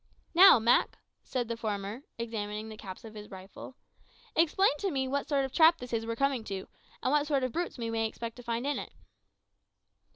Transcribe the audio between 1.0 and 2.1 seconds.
said the former,